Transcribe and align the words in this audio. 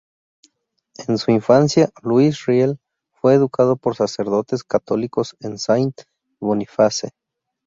En 1.07 1.19
su 1.19 1.29
infancia, 1.29 1.91
Louis 2.01 2.43
Riel 2.47 2.79
fue 3.11 3.35
educado 3.35 3.75
por 3.75 3.95
sacerdotes 3.95 4.63
católicos 4.63 5.35
en 5.41 5.59
Saint-Boniface. 5.59 7.11